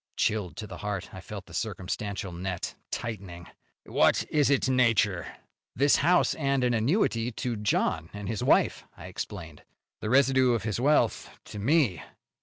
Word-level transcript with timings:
Chilled 0.17 0.57
to 0.57 0.65
the 0.65 0.77
heart, 0.79 1.13
I 1.13 1.21
felt 1.21 1.45
the 1.45 1.53
circumstantial 1.53 2.31
net 2.31 2.73
tightening. 2.89 3.45
"What 3.85 4.25
is 4.31 4.49
its 4.49 4.67
nature?" 4.67 5.27
"This 5.75 5.97
house 5.97 6.33
and 6.33 6.63
an 6.63 6.73
annuity 6.73 7.31
to 7.33 7.55
John 7.55 8.09
and 8.11 8.27
his 8.27 8.43
wife," 8.43 8.83
I 8.97 9.05
explained. 9.05 9.61
"The 9.99 10.09
residue 10.09 10.53
of 10.55 10.63
his 10.63 10.79
wealth 10.79 11.29
to 11.45 11.59
me." 11.59 12.01